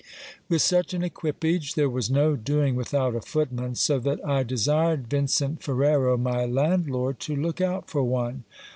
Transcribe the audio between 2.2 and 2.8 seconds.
doing